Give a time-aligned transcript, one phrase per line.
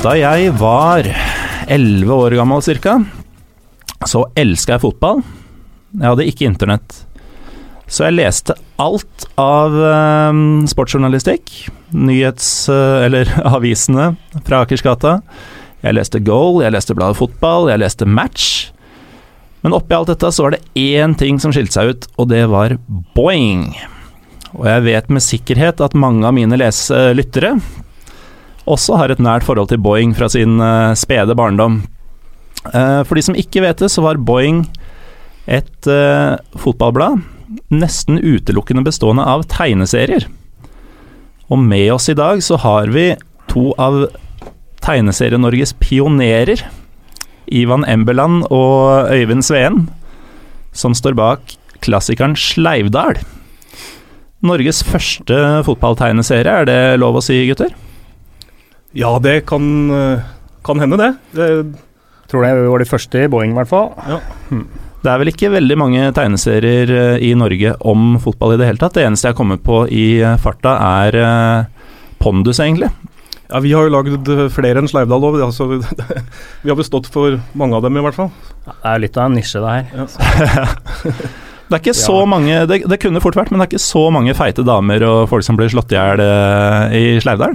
[0.00, 1.04] Da jeg var
[1.70, 2.96] 11 år gammel cirka,
[4.08, 5.20] så elska jeg fotball.
[5.92, 6.96] Jeg hadde ikke internett.
[7.90, 10.40] Så jeg leste alt av eh,
[10.70, 11.50] sportsjournalistikk,
[11.92, 14.12] nyhets- eh, eller avisene
[14.46, 15.18] fra Akersgata.
[15.82, 18.46] Jeg leste Goal, jeg leste Bladet Fotball, jeg leste Match.
[19.64, 22.44] Men oppi alt dette så var det én ting som skilte seg ut, og det
[22.52, 22.78] var
[23.16, 23.66] Boing.
[24.54, 27.56] Og jeg vet med sikkerhet at mange av mine les- eh, lyttere
[28.68, 31.82] også har et nært forhold til Boeing fra sin uh, spede barndom.
[32.68, 34.64] Uh, for de som ikke vet det, så var Boeing
[35.50, 37.22] et uh, fotballblad
[37.70, 40.26] nesten utelukkende bestående av tegneserier.
[41.50, 43.12] Og med oss i dag så har vi
[43.50, 44.04] to av
[44.80, 46.62] Tegneserie-Norges pionerer.
[47.50, 49.88] Ivan Embeland og Øyvind Sveen,
[50.72, 53.18] som står bak klassikeren Sleivdal.
[54.46, 55.36] Norges første
[55.66, 57.74] fotballtegneserie, er det lov å si, gutter?
[58.92, 60.20] Ja, det kan, eh,
[60.64, 61.14] kan hende, det.
[61.32, 61.74] det.
[62.30, 63.92] Tror det var de første i Boeing, i hvert fall.
[65.00, 68.82] Det er vel ikke veldig mange tegneserier eh, i Norge om fotball i det hele
[68.82, 68.98] tatt.
[68.98, 70.74] Det eneste jeg kommer på i eh, farta,
[71.06, 71.68] er
[72.20, 72.90] Pondus, egentlig.
[73.50, 75.38] Ja, Vi har jo lagd flere enn Sleivdal òg.
[75.46, 75.68] Altså,
[76.62, 78.34] vi har bestått for mange av dem, i hvert fall.
[78.66, 81.06] Ja, Det er litt av en nisje, det her.
[81.70, 84.00] Det er ikke så mange det, det kunne fort vært, men det er ikke så
[84.10, 86.18] mange feite damer og folk som blir slått i hjel
[86.98, 87.54] i Sleivdal.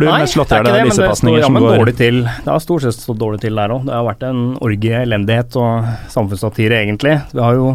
[0.00, 2.20] Blir Nei, mest slått i hjel av men det står som jammen går dårlig til.
[2.24, 3.82] Det har stort sett stått dårlig til der òg.
[3.84, 7.18] Det har vært en orgie elendighet og samfunnssatire, egentlig.
[7.34, 7.74] Vi har jo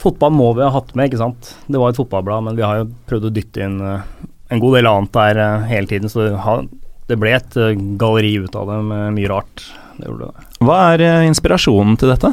[0.00, 1.50] Fotball må vi ha hatt med, ikke sant.
[1.68, 4.06] Det var et fotballblad, men vi har jo prøvd å dytte inn eh,
[4.48, 8.56] en god del annet der eh, hele tiden, så det, ble et eh, galleri ut
[8.56, 9.66] av det med mye rart.
[9.98, 10.46] Det gjorde det.
[10.64, 12.32] Hva er inspirasjonen til dette?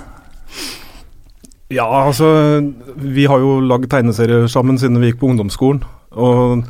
[1.76, 2.30] Ja, altså
[2.96, 5.84] Vi har jo lagd tegneserier sammen siden vi gikk på ungdomsskolen.
[6.16, 6.64] Og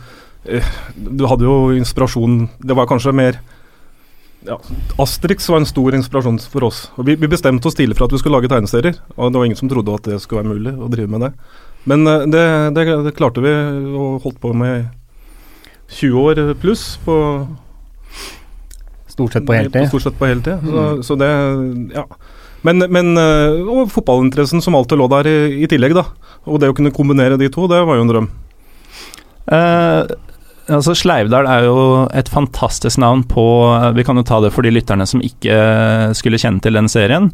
[0.96, 3.40] du hadde jo inspirasjon Det var kanskje mer
[4.48, 4.56] ja,
[5.02, 6.86] Asterix var en stor inspirasjon for oss.
[6.96, 9.00] Og vi, vi bestemte oss tidlig for at vi skulle lage tegneserier.
[9.18, 11.32] Og det var ingen som trodde at det skulle være mulig å drive med det.
[11.90, 12.44] Men eh, det,
[12.78, 14.88] det, det klarte vi og holdt på med
[15.98, 17.18] 20 år pluss på
[19.18, 19.88] Stort sett på heltid.
[19.90, 20.62] Stort sett på heltid.
[20.64, 21.32] Så, så det
[21.96, 22.06] Ja.
[22.66, 26.04] Men, men øh, Og fotballinteressen som alltid lå der i, i tillegg, da.
[26.46, 28.28] Og det å kunne kombinere de to, det var jo en drøm.
[29.48, 30.16] Eh,
[30.74, 31.78] altså Sleivdal er jo
[32.16, 33.46] et fantastisk navn på
[33.76, 36.78] eh, Vi kan jo ta det for de lytterne som ikke eh, skulle kjenne til
[36.78, 37.30] den serien.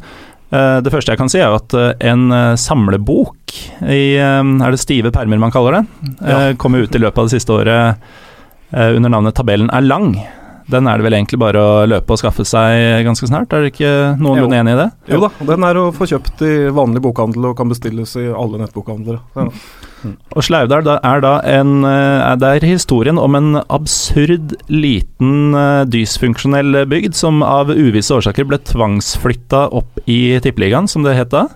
[0.54, 1.74] Eh, det første jeg kan si, er jo at
[2.04, 2.28] en
[2.60, 3.56] samlebok
[3.90, 5.84] i Er det stive permer man kaller det?
[6.20, 6.38] Ja.
[6.58, 8.08] Kommer ut i løpet av det siste året
[8.74, 10.16] under navnet 'Tabellen er lang'.
[10.66, 13.74] Den er det vel egentlig bare å løpe og skaffe seg ganske snart, er det
[13.74, 14.86] ikke noenlunde enig i det?
[15.12, 18.64] Jo da, den er å få kjøpt i vanlig bokhandel og kan bestilles i alle
[18.64, 19.20] nettbokhandlere.
[19.36, 19.46] Ja.
[20.34, 26.84] Og Slaudal er da en eh, Det er historien om en absurd liten eh, dysfunksjonell
[26.90, 31.48] bygd som av uvisse årsaker ble tvangsflytta opp i Tippeligaen, som det het da.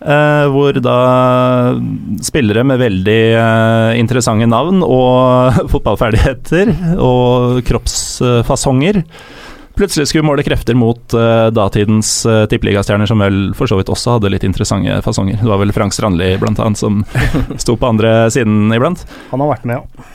[0.00, 1.76] Eh, hvor da
[2.24, 9.02] spillere med veldig eh, interessante navn og fotballferdigheter og kroppsfasonger
[9.80, 14.18] plutselig skulle måle krefter mot uh, datidens uh, tippeligastjerner, som vel for så vidt også
[14.18, 15.40] hadde litt interessante fasonger.
[15.40, 17.02] Det var vel Frank Strandli blant annet som
[17.62, 19.06] sto på andre siden iblant.
[19.32, 20.08] Han har vært med, ja.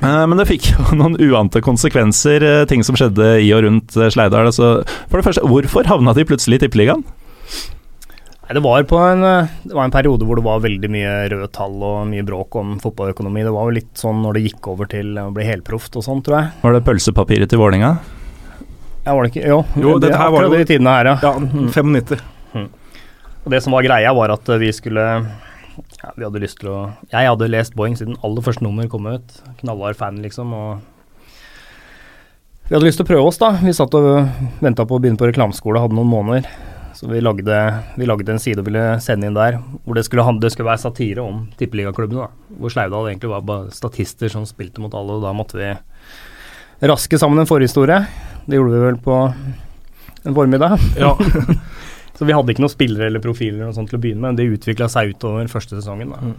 [0.00, 4.48] Eh, men det fikk jo noen uante konsekvenser, ting som skjedde i og rundt Sleidal.
[4.48, 4.78] Altså,
[5.10, 7.04] for det første, hvorfor havna de plutselig i Tippeligaen?
[8.50, 9.20] Det, var på en,
[9.62, 12.72] det var en periode hvor det var veldig mye røde tall og mye bråk om
[12.82, 13.44] fotballøkonomi.
[13.46, 16.24] Det var jo litt sånn når det gikk over til å bli helproft og sånn,
[16.26, 16.56] tror jeg.
[16.64, 17.92] Var det pølsepapiret til Vålinga?
[19.06, 19.46] Ja, var det ikke?
[19.48, 21.16] Jo, Jo, det, dette her var jo- de tidene her, ja.
[21.22, 21.32] Ja,
[21.72, 22.20] 95.
[23.44, 26.80] Og det som var greia, var at vi skulle ja, Vi hadde lyst til å
[27.10, 29.36] Jeg hadde lest Boeing siden aller første nummer kom ut.
[29.62, 30.52] Knallhard fan, liksom.
[30.52, 30.80] Og
[32.68, 33.50] vi hadde lyst til å prøve oss, da.
[33.64, 34.28] Vi satt og
[34.62, 36.46] venta på å begynne på reklameskole, hadde noen måneder.
[36.94, 37.56] Så vi lagde,
[37.96, 39.56] vi lagde en side og ville sende inn der
[39.86, 42.28] hvor det skulle, det skulle være satire om tippeligaklubbene.
[42.60, 45.70] Hvor Slaudal egentlig var bare statister som spilte mot alle, og da måtte vi
[46.86, 48.02] raske sammen en forhistorie.
[48.50, 49.16] Det gjorde vi vel på
[50.24, 50.78] en formiddag.
[50.98, 51.14] Ja.
[52.18, 54.36] Så vi hadde ikke noen spillere eller profiler eller noe sånt til å begynne med.
[54.36, 56.10] Det utvikla seg utover første sesongen.
[56.10, 56.32] da.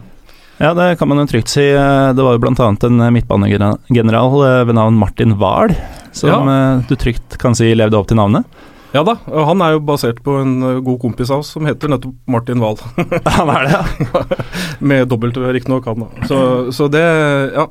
[0.61, 1.63] Ja, det kan man jo trygt si.
[1.71, 2.67] Det var jo bl.a.
[2.85, 5.73] en midtbanegeneral eh, ved navn Martin Wahl,
[6.13, 6.59] som ja.
[6.85, 8.45] du trygt kan si levde opp til navnet.
[8.93, 11.65] ja da, og han er jo basert på en eh, god kompis av oss som
[11.65, 12.77] heter nettopp Martin Wahl.
[13.39, 14.43] Han er det, ja.
[14.91, 16.27] Med dobbelt, riktignok, han da.
[16.29, 16.37] Så,
[16.75, 17.07] så det,
[17.55, 17.65] ja.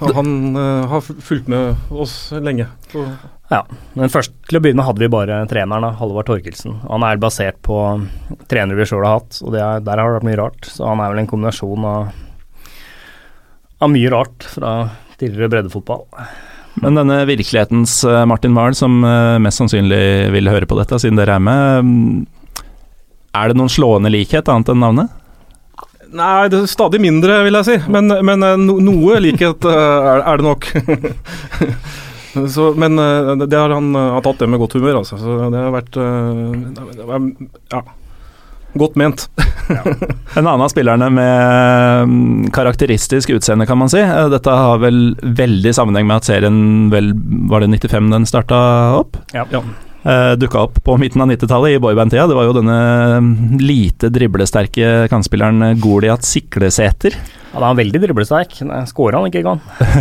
[0.00, 2.66] Han uh, har fulgt med oss lenge.
[2.92, 3.04] Så,
[3.50, 3.64] Ja,
[3.98, 6.78] men først til å begynne med hadde vi bare treneren, da, Halvard Torkelsen.
[6.86, 7.76] Han er basert på
[8.50, 10.70] trenere vi sjøl har hatt, og det er, der har det vært mye rart.
[10.70, 12.12] Så han er vel en kombinasjon av,
[13.82, 14.74] av mye rart fra
[15.20, 16.06] tidligere breddefotball.
[16.80, 21.18] Men denne virkelighetens eh, Martin Wahl, som eh, mest sannsynlig vil høre på dette, siden
[21.18, 22.62] dere er med, mm,
[23.36, 25.16] er det noen slående likhet annet enn navnet?
[26.10, 27.76] Nei, det er stadig mindre, vil jeg si.
[27.92, 30.66] Men, men eh, no, noe likhet eh, er, er det nok.
[32.54, 35.20] så, men eh, det har han har tatt det med godt humør, altså.
[35.20, 36.00] Så det har vært
[37.70, 37.86] Ja.
[38.78, 39.24] Godt ment.
[40.38, 43.98] En annen av spillerne med mm, karakteristisk utseende, kan man si.
[44.30, 46.60] Dette har vel veldig sammenheng med at serien
[46.92, 47.10] vel
[47.50, 48.60] Var det 95 den starta
[49.00, 49.18] opp?
[49.34, 49.42] Ja.
[49.50, 49.64] Ja.
[50.00, 52.24] Uh, Dukka opp på midten av 90-tallet i boyband-tida.
[52.30, 52.76] Det var jo denne
[53.20, 57.18] mm, lite driblesterke kantspilleren Goliat Siklesæter.
[57.50, 58.56] Ja, da er han veldig driblesterk.
[58.88, 59.60] Skåra han ikke, Egan?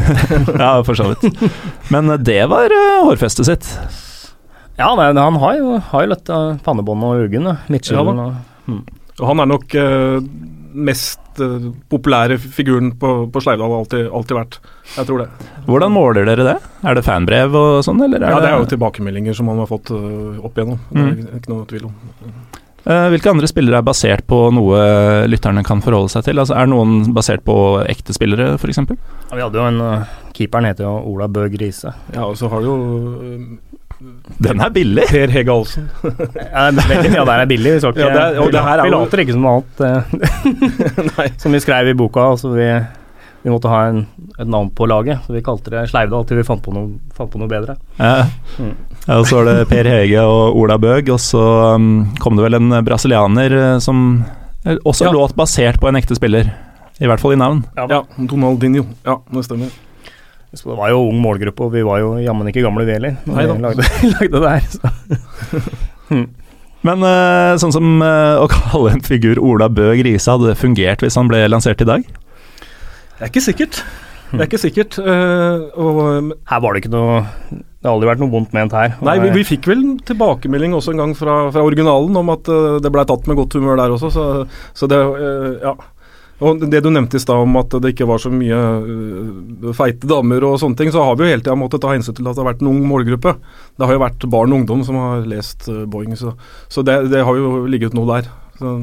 [0.63, 1.43] ja, for så vidt.
[1.91, 3.71] Men eh, det var uh, hårfestet sitt.
[4.79, 6.31] Ja, nei, han har jo, har jo litt
[6.63, 7.57] pannebånd og øyne.
[7.67, 8.83] Ja mm.
[9.19, 10.21] Og han er nok uh,
[10.71, 14.59] mest eh, populære figuren på, på Sleivdal, har alltid, alltid vært.
[14.97, 15.29] Jeg tror det.
[15.69, 16.57] Hvordan måler dere det?
[16.83, 18.19] Er det fanbrev og sånn, eller?
[18.25, 20.79] Ja, Det er jo tilbakemeldinger som man har fått eh, opp igjennom.
[20.91, 21.27] Det Mm.
[21.33, 21.93] er ikke noe tvil om.
[22.89, 24.77] Eh, Hvilke andre spillere er basert på noe
[25.27, 26.39] lytterne kan forholde seg til?
[26.39, 28.77] Altså, er noen basert på ekte spillere, f.eks.?
[28.77, 31.91] Ja, Vi hadde jo en uh, Keeperen heter jo Ola Bø Grise.
[32.15, 32.77] Ja, og så har du jo
[34.39, 35.03] Den er billig!
[35.09, 35.89] Per Hege Olsen.
[36.03, 37.73] Ja, veldig mye av det her er billig.
[37.75, 39.57] Vi, skal ikke, Ja, det er- og det her er vi later ikke som noe
[39.59, 39.81] annet.
[39.83, 42.23] eh, som vi skrev i boka.
[42.35, 42.67] Altså vi,
[43.43, 44.05] vi måtte ha en,
[44.39, 47.31] et navn på laget, så vi kalte det Sleivdal til vi fant på noe, fant
[47.33, 47.75] på noe bedre.
[47.99, 48.25] Ja.
[48.59, 48.71] Mm.
[49.07, 51.43] Ja, og så var det Per Hege og Ola Bøg, og så
[51.75, 54.23] um, kom det vel en brasilianer eh, som
[54.65, 55.13] eh, også Ja.
[55.15, 56.51] låt basert på en ekte spiller.
[56.99, 57.61] I hvert fall i navn.
[57.79, 58.83] Ja, Donaldinho.
[59.07, 59.71] Ja, det stemmer.
[60.57, 63.17] Så det var jo ung målgruppe, og vi var jo jammen ikke gamle vi heller
[63.29, 63.83] når vi lagde,
[64.15, 64.65] lagde det her.
[64.73, 66.23] Så.
[66.87, 71.03] Men eh, sånn som eh, å kalle en figur Ola Bø Grise, hadde det fungert
[71.03, 72.05] hvis han ble lansert i dag?
[72.07, 73.81] Det er ikke sikkert.
[74.31, 74.97] Det er ikke sikkert.
[75.03, 77.19] eh, og, Her var det ikke noe
[77.51, 78.95] Det har aldri vært noe vondt ment her.
[79.05, 82.49] nei, vi, vi fikk vel tilbakemelding også en gang fra, fra originalen om at
[82.83, 84.25] det blei tatt med godt humør der også, så,
[84.73, 84.99] så det
[85.65, 85.75] Ja.
[86.39, 90.07] Og det du nevnte i stad om at det ikke var så mye eh, feite
[90.07, 92.37] damer og sånne ting, så har vi jo hele tida måttet ta hensyn til at
[92.37, 93.35] det har vært en ung målgruppe.
[93.75, 96.35] Det har jo vært barn og ungdom som har lest uh, Boeing, så,
[96.71, 98.31] så det, det har jo ligget noe der.
[98.59, 98.77] Så,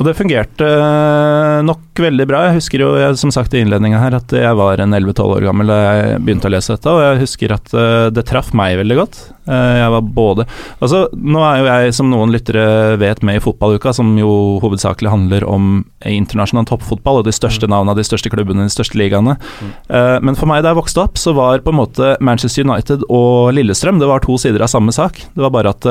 [0.00, 2.46] Og det fungerte eh, nok veldig bra.
[2.48, 2.88] Jeg husker jo,
[3.20, 6.48] som sagt i innledninga her, at jeg var en 11-12 år gammel da jeg begynte
[6.48, 9.18] å lese dette, og jeg husker at eh, det traff meg veldig godt.
[9.44, 10.46] Eh, jeg var både
[10.80, 14.32] Altså, nå er jo jeg, som noen lyttere vet, med i fotballuka, som jo
[14.64, 19.36] hovedsakelig handler om internasjonal toppfotball og de største navnene, de største klubbene, de største ligaene.
[19.92, 23.04] Eh, men for meg da jeg vokste opp, så var på en måte Manchester United
[23.12, 25.20] og Lillestrøm det var to sider av samme sak.
[25.36, 25.84] Det var bare at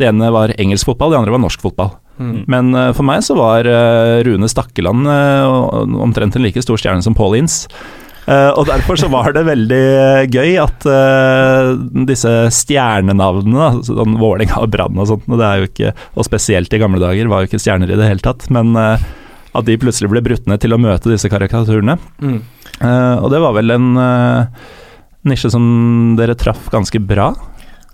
[0.00, 1.92] det ene var engelsk fotball, det andre var norsk fotball.
[2.20, 7.04] Men uh, for meg så var uh, Rune Stakkeland uh, omtrent en like stor stjerne
[7.04, 7.68] som Paul Ince.
[8.22, 9.86] Og derfor så var det veldig
[10.30, 10.84] gøy at
[12.06, 17.26] disse stjernenavnene, sånn Vålerenga og Brann og sånt, og ikke, og spesielt i gamle dager,
[17.26, 20.62] var jo ikke stjerner i det hele tatt, men at de plutselig ble brutt ned
[20.62, 21.98] til å møte disse karikaturene.
[22.22, 22.38] mm.
[23.26, 23.90] Og det var vel en
[25.26, 25.66] nisje som
[26.18, 27.32] dere traff ganske bra.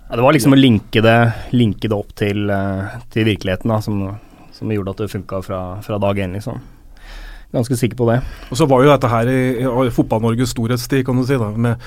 [0.09, 1.17] Ja, det var liksom å linke det,
[1.53, 4.01] linke det opp til, eh, til virkeligheten, da, som,
[4.55, 6.57] som gjorde at det funka fra, fra dag én, liksom.
[7.53, 8.15] Ganske sikker på det.
[8.49, 11.85] Og så var jo dette her i, i Fotball-Norges storhetstid, kan du si, da, med,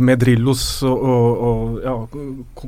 [0.00, 1.96] med Drillos og, og, og ja,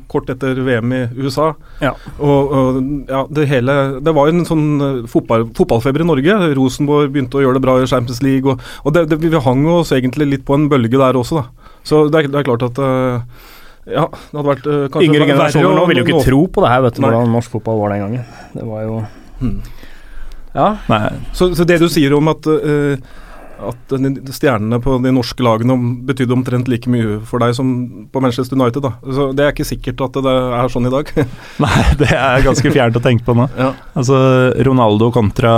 [0.09, 1.51] kort etter VM i USA.
[1.85, 1.95] Ja.
[2.17, 6.41] Og, og ja, det hele Det var jo en sånn eh, fotball, fotballfeber i Norge.
[6.57, 9.65] Rosenborg begynte å gjøre det bra i Champions League, og, og det, det, vi hang
[9.77, 11.73] oss egentlig litt på en bølge der også, da.
[11.89, 13.49] Så det er, det er klart at eh,
[13.89, 16.71] ja, det hadde vært uh, kanskje Yngre generasjoner nå vil jo ikke tro på det
[16.75, 18.29] her, vet du, hvordan norsk fotball var den gangen.
[18.57, 19.01] Det var jo
[19.41, 19.63] Hmm.
[20.53, 20.77] Ja.
[20.91, 22.99] Nei, Så, så det du sier om at uh,
[23.61, 23.93] at
[24.35, 25.77] stjernene på de norske lagene
[26.09, 27.71] betydde omtrent like mye for deg som
[28.13, 28.83] på Manchester United.
[28.85, 28.93] da.
[29.05, 31.11] Så Det er ikke sikkert at det er sånn i dag.
[31.65, 33.49] Nei, det er ganske fjernt å tenke på nå.
[33.59, 33.73] ja.
[33.95, 34.17] Altså
[34.67, 35.55] Ronaldo kontra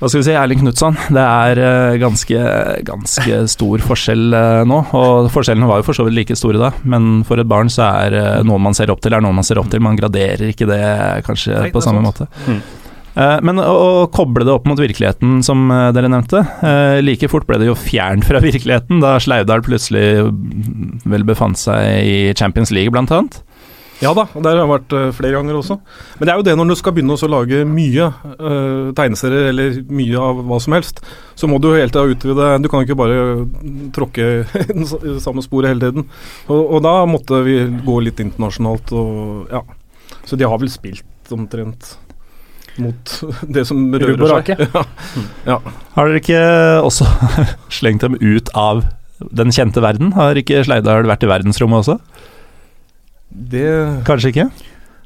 [0.00, 0.96] hva skal vi si, Erling Knutson.
[1.12, 2.44] Det er eh, ganske,
[2.88, 4.80] ganske stor forskjell eh, nå.
[4.96, 7.90] Og forskjellene var jo for så vidt like store da, men for et barn så
[8.06, 9.82] er uh, noen man ser opp til, er noen man ser opp til.
[9.84, 10.80] Man graderer ikke det
[11.28, 12.24] kanskje Nei, på det samme sant.
[12.24, 12.48] måte.
[12.48, 12.62] Mm.
[13.18, 16.44] Eh, men å, koble det opp mot virkeligheten, som eh, dere nevnte.
[16.66, 20.30] eh, like fort ble det jo fjernt fra virkeligheten da Sleivdal plutselig
[21.10, 23.40] vel befant seg i Champions League, blant annet.
[24.00, 25.76] Ja da, der har jeg vært eh, flere ganger også.
[26.18, 29.80] Men det er jo det når du skal begynne å lage mye uh, tegneserier eller
[29.92, 31.02] mye av hva som helst,
[31.36, 33.18] så må du jo hele tida utvide Du kan ikke bare
[33.96, 34.30] tråkke
[35.26, 36.08] samme sporet hele tiden.
[36.48, 39.64] Og, og da måtte vi gå litt internasjonalt og ja.
[40.24, 41.94] Så de har vel spilt omtrent
[42.80, 43.14] mot
[43.54, 44.64] det som rører seg.
[44.74, 44.86] Ja.
[45.48, 45.60] Ja.
[45.96, 46.42] Har dere ikke
[46.86, 47.08] også
[47.72, 48.86] slengt dem ut av
[49.20, 50.14] den kjente verden?
[50.16, 51.98] Har ikke Sleivdal vært i verdensrommet også?
[53.30, 54.48] Det Kanskje ikke?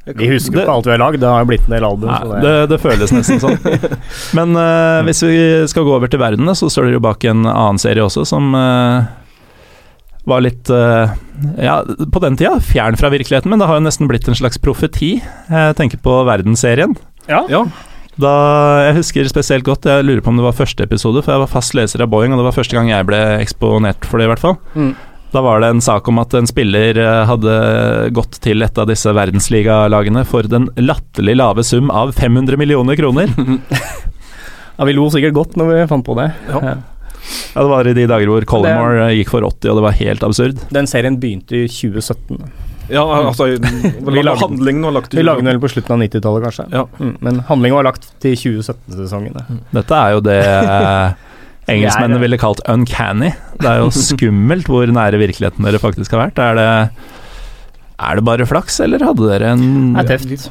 [0.04, 2.10] Vi husker Det- ikke alt vi har lagd, det har jo blitt en del album.
[2.10, 3.56] Nei, så det, det, det føles nesten sånn.
[4.36, 5.38] Men uh, hvis vi
[5.70, 8.50] skal gå over til verden, så står dere jo bak en annen serie også som
[8.52, 9.06] uh,
[10.28, 11.08] var litt uh,
[11.56, 14.60] Ja, på den tida fjern fra virkeligheten, men det har jo nesten blitt en slags
[14.60, 15.16] profeti.
[15.48, 16.96] Jeg tenker på verdensserien.
[17.28, 17.44] ja.
[17.48, 17.64] Ja.
[18.14, 18.30] Da,
[18.86, 21.48] jeg husker spesielt godt, jeg lurer på om det var første episode, for jeg var
[21.50, 24.30] fast leser av Boeing, og det var første gang jeg ble eksponert for det, i
[24.30, 24.54] hvert fall.
[24.78, 24.92] Mm.
[25.34, 27.54] Da var det en sak om at en spiller eh, hadde
[28.14, 33.32] gått til et av disse verdensligalagene for den latterlig lave sum av 500 millioner kroner.
[34.78, 36.28] ja, vi lo sikkert godt når vi fant på det.
[36.52, 36.60] Ja.
[36.70, 36.76] Ja.
[37.54, 40.24] Det var i de dager hvor Collimore eh, gikk for 80, og det var helt
[40.28, 40.62] absurd.
[40.76, 42.38] Den serien begynte i 2017.
[42.92, 46.02] ja, altså Vi lagde- Handlingen var lagt til Vi lagde den vel på slutten av
[46.04, 46.66] 90-tallet, kanskje.
[46.78, 46.84] Ja.
[47.00, 49.46] Mm, men handlingen var lagt til 2017-sesongene.
[49.74, 51.22] Dette er jo det eh,
[51.70, 53.32] engelskmennene er- ville kalt uncanny.
[53.60, 56.38] Det er jo skummelt hvor nære virkeligheten dere faktisk har vært.
[56.44, 56.66] Er det,
[58.04, 60.50] er det bare flaks, eller hadde dere en Det er tøft.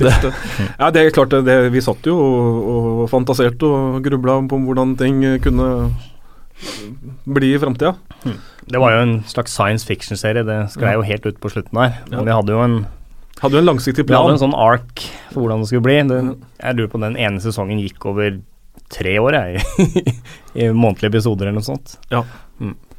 [0.00, 0.32] Det,
[0.78, 4.60] ja, det er klart det, det, Vi satt jo og, og fantaserte og grubla på
[4.68, 5.68] hvordan ting kunne
[7.26, 7.94] bli i framtida.
[8.70, 10.44] Det var jo en slags science fiction-serie.
[10.46, 11.94] Det sklei jo helt ut på slutten her.
[12.12, 12.80] Men vi hadde jo en,
[13.40, 14.34] Hadde jo en langsiktig vi hadde plan.
[14.36, 15.00] en sånn ark
[15.32, 15.94] for hvordan det skulle bli.
[16.10, 16.18] Det,
[16.60, 18.34] jeg lurer på om den ene sesongen gikk over
[18.90, 19.64] tre år, jeg.
[20.60, 21.96] I månedlige episoder eller noe sånt.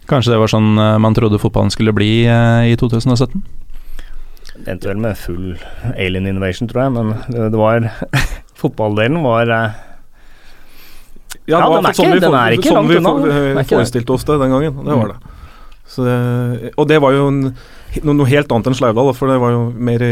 [0.09, 3.41] Kanskje det var sånn eh, man trodde fotballen skulle bli eh, i 2017?
[4.61, 5.53] Det endte vel med full
[5.95, 6.93] alien innovation, tror jeg.
[6.97, 7.85] Men det, det var
[8.61, 9.61] Fotballdelen var ja,
[11.49, 13.13] Ja, det var den er sånn ikke- vi den er ikke sånn langt vi unna.
[13.15, 13.69] ikke det.
[13.71, 14.81] forestilte oss det den gangen.
[14.85, 15.19] Det var det.
[15.91, 16.73] Så det.
[16.79, 17.39] Og det var jo en,
[18.07, 20.11] noe helt annet enn Sleivdal, for det var jo mer i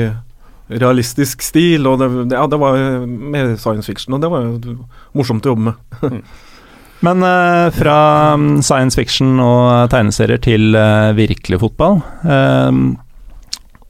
[0.70, 4.78] realistisk stil, og det, ja, det var mer science fiction, og det var jo
[5.18, 6.22] morsomt å jobbe med.
[7.06, 8.00] Men eh, fra
[8.36, 12.02] mm, science fiction og tegneserier til eh, virkelig fotball.
[12.28, 12.82] Eh,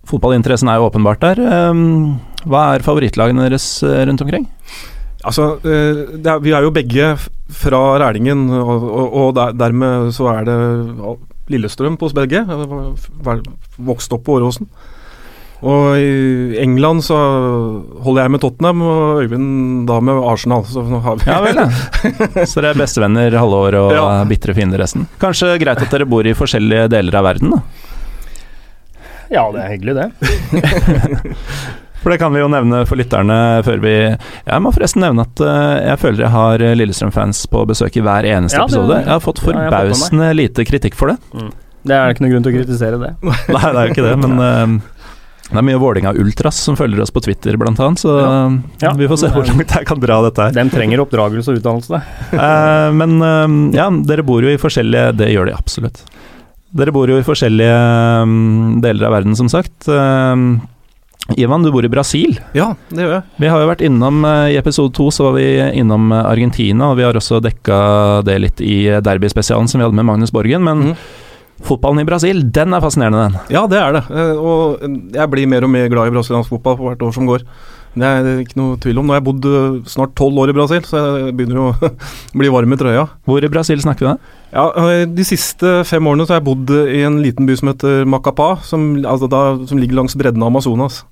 [0.10, 1.42] fotballinteressen er jo åpenbart der.
[1.42, 1.82] Eh,
[2.50, 4.46] hva er favorittlagene deres eh, rundt omkring?
[5.28, 7.16] Altså, eh, det er, vi er jo begge
[7.60, 10.60] fra Rælingen, og, og, og der, dermed så er det
[11.50, 12.46] Lillestrøm på oss begge.
[13.82, 14.70] Vokste opp på Åråsen.
[15.60, 17.18] Og i England så
[18.06, 20.64] holder jeg med Tottenham, og Øyvind da med Arsenal.
[20.70, 22.46] Så nå har vi Ja vel, ja.
[22.50, 24.06] Så dere er bestevenner halve året og Ja.
[24.30, 25.04] bitre fiender resten.
[25.20, 27.62] Kanskje greit at dere bor i forskjellige deler av verden, da.
[29.30, 30.08] Ja, det er hyggelig, det.
[32.00, 33.36] For det kan vi jo nevne for lytterne
[33.68, 37.98] før vi Jeg må forresten nevne at eh, jeg føler jeg har Lillestrøm-fans på besøk
[38.00, 39.00] i hver eneste Ja, det- episode.
[39.04, 41.18] Jeg har fått ja, har fått forbausende lite kritikk for det.
[41.84, 43.12] Det er ikke noen grunn til å kritisere det.
[43.52, 44.99] Nei, det er jo ikke det, men eh,
[45.50, 48.34] det er mye Vålinga-ultras som følger oss på Twitter, blant annet, så ja.
[48.86, 48.92] Ja.
[48.98, 50.54] vi får se hvor langt jeg kan dra dette her.
[50.54, 52.02] De trenger oppdragelse og utdannelse.
[52.34, 56.04] uh, men uh, ja, dere bor jo i forskjellige Det gjør de absolutt.
[56.70, 57.78] Dere bor jo i forskjellige
[58.22, 59.88] um, deler av verden, som sagt.
[59.90, 60.60] Uh,
[61.38, 62.38] Ivan, du bor i Brasil.
[62.58, 63.24] Ja, det gjør jeg.
[63.42, 67.06] Vi har jo vært innom I episode to så var vi innom Argentina, og vi
[67.06, 67.80] har også dekka
[68.26, 70.64] det litt i derbyspesialen som vi hadde med Magnus Borgen.
[70.66, 70.96] Men Mhm.
[71.66, 73.40] Fotballen i Brasil, den er fascinerende, den.
[73.54, 74.04] Ja, det er det.
[74.12, 74.80] Eh, Og
[75.14, 77.44] jeg blir mer og mer glad i brasiliansk fotball for hvert år som går.
[78.00, 79.08] Det er ikke noe tvil om.
[79.10, 81.92] Nå har jeg bodd eh, snart tolv år i Brasil, så jeg begynner å
[82.40, 83.08] bli varm i trøya.
[83.28, 84.34] Hvor i Brasil snakker vi da?
[84.54, 87.72] Ja, eh, De siste fem årene så har jeg bodd i en liten by som
[87.74, 89.30] heter Macapá, som, altså
[89.68, 91.04] som ligger langs bredden av Amazonas.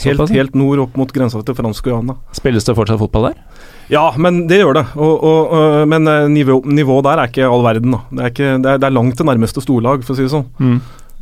[0.00, 2.16] Helt, helt nord opp mot grensa til fransk Guyana.
[2.36, 3.66] Spilles det fortsatt fotball der?
[3.90, 4.86] Ja, men det gjør det.
[4.96, 7.98] Og, og, og, men eh, nivå, der er ikke all verden.
[8.10, 10.32] Det er, ikke, det er, det er langt til nærmeste storlag, for å si det
[10.32, 10.46] sånn.
[10.62, 10.78] Mm.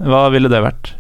[0.09, 0.93] Hva ville det vært?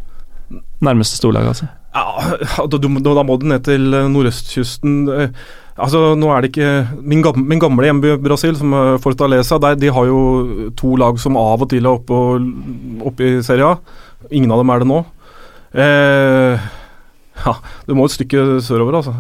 [0.84, 1.68] Nærmeste storlag, altså.
[1.94, 5.00] Ja, da, da må du ned til eh, nordøstkysten.
[5.14, 5.48] Eh,
[5.78, 6.70] Altså, nå er det ikke
[7.06, 11.38] Min gamle, min gamle hjemby Brasil, som Fortaleza, der, de har jo to lag som
[11.38, 12.18] av og til er oppe,
[13.06, 13.76] oppe i Serie A.
[14.34, 14.98] Ingen av dem er det nå.
[15.78, 16.66] Eh,
[17.44, 17.54] ja,
[17.86, 19.14] du må et stykke sørover, altså.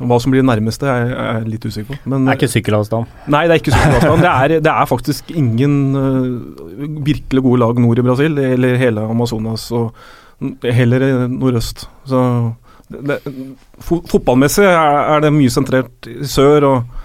[0.00, 1.98] Hva som blir det nærmeste, er jeg litt usikker på.
[2.08, 3.18] Men, det er ikke sykkelavstand?
[3.32, 4.22] Nei, det er ikke sykkelavstand.
[4.24, 9.04] det, er, det er faktisk ingen uh, virkelig gode lag nord i Brasil, eller hele
[9.04, 9.92] Amazonas, og
[10.64, 11.84] heller nordøst.
[12.08, 12.22] Så
[12.90, 13.20] det,
[13.84, 16.96] fotballmessig er, er, det mye sentrert i sør og,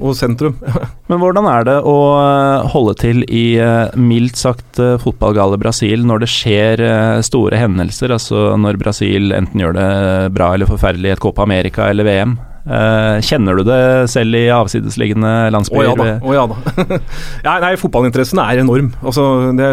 [0.00, 0.56] og sentrum.
[1.10, 6.06] Men hvordan er det å eh, holde til i eh, mildt sagt eh, fotballgale Brasil
[6.06, 6.84] når det skjer
[7.26, 8.14] store hendelser?
[8.14, 9.92] Altså når Brasil enten gjør det
[10.34, 12.36] bra eller forferdelig i et Copa America eller VM?
[12.64, 13.78] Uh, kjenner du det
[14.08, 15.90] selv i avsidesliggende landsbyer?
[15.90, 16.12] Å ja da.
[16.24, 16.98] Oh, ja, da.
[17.44, 18.88] ja, nei, fotballinteressen er enorm.
[19.04, 19.24] Altså,
[19.58, 19.68] det,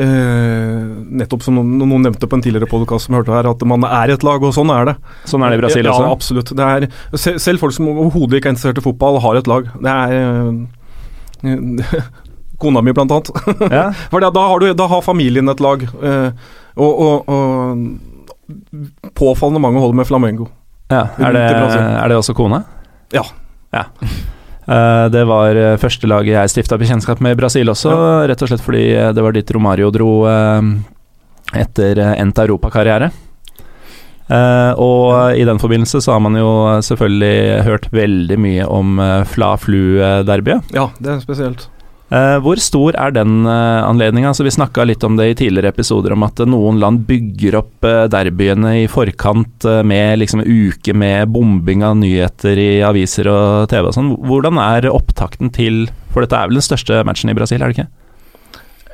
[0.00, 0.78] eh,
[1.20, 4.14] nettopp som noen, noen, nevnte på en tidligere podkast som hørte her, at man er
[4.14, 4.94] et lag, og sånn er det.
[5.28, 6.06] Sånn er det i Brasil også?
[6.06, 6.54] Ja, absolutt.
[6.56, 6.88] Er,
[7.20, 9.68] selv folk som overhodet ikke er interessert i fotball, har et lag.
[9.76, 10.16] Det er
[11.52, 12.10] eh,
[12.62, 13.28] Kona mi, blant annet.
[13.68, 13.84] Ja.
[14.14, 15.84] For da, har du, da, har familien et lag.
[15.92, 20.48] og, og, og påfallende mange holder med Flamengo.
[20.92, 22.62] Ja, er det, er det også kone?
[23.14, 23.24] Ja.
[23.74, 23.86] ja.
[24.62, 28.20] Uh, det var uh, første laget jeg stifta bekjentskap med i Brasil også, ja.
[28.30, 30.12] rett og slett fordi uh, det var dit Romario dro
[31.52, 33.10] etter endt europakarriere.
[34.80, 38.96] og i den forbindelse så har man jo selvfølgelig hørt veldig mye om
[39.28, 40.72] Fla-Flu-derbyet.
[40.72, 41.66] Ja, det er spesielt.
[42.12, 44.28] Uh, hvor stor er den uh, anledninga?
[44.34, 47.86] Altså, vi snakka litt om det i tidligere episoder, om at noen land bygger opp
[47.88, 53.88] uh, derbyene i forkant med liksom uke med bombing av nyheter i aviser og TV
[53.88, 54.12] og sånn.
[54.28, 57.78] Hvordan er opptakten til For dette er vel den største matchen i Brasil, er det
[57.78, 57.90] ikke?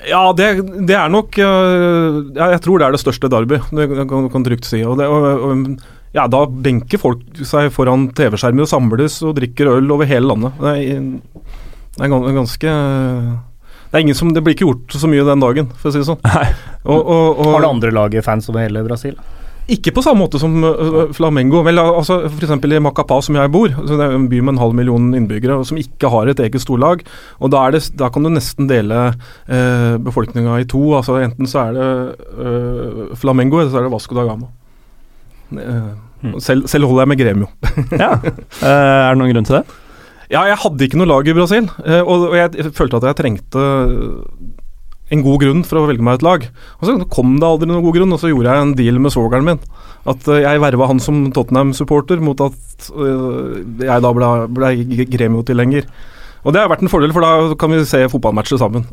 [0.07, 0.47] Ja, det,
[0.87, 4.85] det er nok Jeg tror det er det største derby, det kan, du trygt si.
[4.87, 5.73] Og det, og,
[6.15, 10.63] ja, da benker folk seg foran TV-skjermer og samles og drikker øl over hele landet.
[10.63, 11.67] Det er
[11.99, 12.75] det er ganske
[13.89, 16.03] det er ingen som, det blir ikke gjort så mye den dagen, for å si
[16.03, 16.21] det sånn.
[16.89, 19.17] Og, og, og, Har det andre laget fans over hele Brasil?
[19.69, 21.61] Ikke på samme måte som uh, Flamengo.
[21.67, 22.55] Vel, altså F.eks.
[22.65, 25.59] i Macapá, som jeg bor, så det er en by med en halv million innbyggere,
[25.61, 27.03] og som ikke har et eget storlag.
[27.37, 30.81] og Da, det, da kan du nesten dele uh, befolkninga i to.
[30.97, 31.91] altså Enten så er det
[32.41, 34.49] uh, Flamengo, eller så er det Vasco da Gama.
[35.53, 37.53] Uh, selv, selv holder jeg med Gremio.
[37.93, 38.15] ja,
[38.65, 39.67] Er det noen grunn til det?
[40.29, 43.63] Ja, jeg hadde ikke noe lag i Brasil, eh, og jeg følte at jeg trengte
[45.09, 46.45] en god grunn for å velge meg et lag.
[46.77, 49.15] Og så kom det aldri noen god grunn, og så gjorde jeg en deal med
[49.15, 49.63] svogeren min.
[50.09, 54.73] At eh, jeg verva han som Tottenham-supporter, mot at eh, jeg da ble, ble
[55.09, 55.89] Gremio-tilhenger.
[56.45, 58.85] Og det har vært en fordel, for da kan vi se fotballmatcher sammen.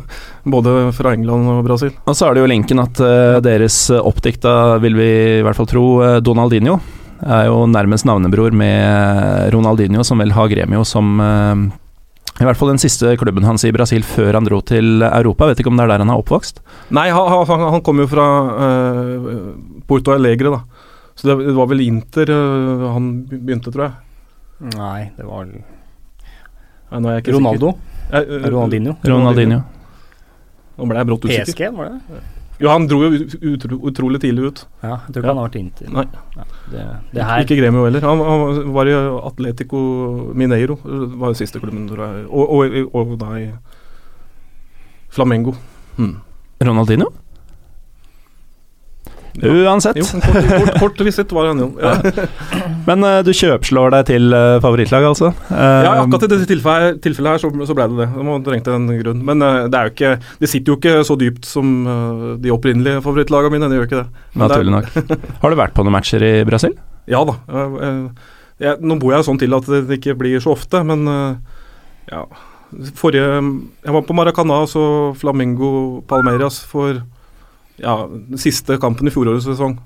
[0.54, 1.96] Både fra England og Brasil.
[2.04, 3.00] Og så er det jo linken at
[3.42, 5.08] deres oppdikta, vil vi
[5.40, 5.86] i hvert fall tro,
[6.20, 6.78] Donaldinho
[7.22, 11.54] er jo nærmest navnebror med Ronaldinho, som vel har Gremio som uh,
[12.40, 15.50] i hvert fall den siste klubben hans i Brasil før han dro til Europa.
[15.50, 16.62] Vet ikke om det er der han er oppvokst?
[16.96, 19.28] Nei, han, han, han kom jo fra uh,
[19.86, 20.88] Porto Alegre, da.
[21.14, 23.94] Så det, det var vel Inter uh, han begynte, tror jeg.
[24.78, 25.48] Nei, det var
[26.92, 27.72] Nei, Ronaldo?
[28.12, 28.98] Ronaldinho.
[29.08, 29.62] Ronaldinho.
[30.76, 31.52] Nå ble jeg brått usikker.
[31.52, 32.20] PSG, var det?
[32.62, 34.60] Jo, han dro jo utro, utrolig tidlig ut.
[34.84, 35.32] Ja, jeg tror ikke ja.
[35.32, 35.88] han har vært inntil.
[35.96, 36.04] Nei.
[36.36, 37.42] Ja, det, det her.
[37.42, 38.06] Ikke Gremio heller.
[38.06, 39.80] Han, han, var i Atletico
[40.38, 42.28] Mineiro, var jo siste klubben, tror jeg.
[42.30, 43.48] Og, og, og, da i
[45.12, 45.56] Flamengo.
[45.98, 46.20] Hmm.
[46.62, 47.10] Ronaldinho?
[49.40, 49.96] Uansett.
[49.96, 51.68] Jo, kort, kort, kort visitt var han jo.
[51.80, 51.94] Ja.
[52.88, 55.30] Men uh, du kjøpslår deg til uh, favorittlag, altså?
[55.48, 58.08] Uh, ja, akkurat i dette tilfellet, tilfellet her så, så ble det det.
[58.12, 59.24] Da trengte en grunn.
[59.24, 61.72] Men det er jo ikke Det sitter jo ikke så dypt som
[62.42, 63.70] de opprinnelige favorittlagene mine.
[63.70, 64.22] Det gjør ikke det.
[64.42, 64.92] Naturlig nok.
[65.42, 66.76] Har du vært på noen matcher i Brasil?
[67.10, 67.38] Ja da.
[68.62, 71.08] Jeg, nå bor jeg sånn til at det ikke blir så ofte, men
[72.10, 72.26] ja
[72.96, 77.02] Forrige Jeg var på Maracana og Flamingo Palmeiras for
[77.82, 77.96] ja,
[78.40, 79.76] siste kampen i fjorårets sesong.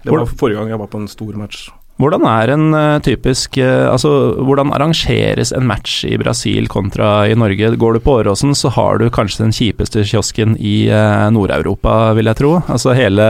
[0.00, 1.68] Det var forrige gang jeg var på en stor match.
[2.00, 4.10] Hvordan er en uh, typisk uh, Altså,
[4.40, 7.74] hvordan arrangeres en match i Brasil kontra i Norge?
[7.76, 12.30] Går du på Åråsen, så har du kanskje den kjipeste kiosken i uh, Nord-Europa, vil
[12.30, 12.54] jeg tro.
[12.72, 13.28] Altså hele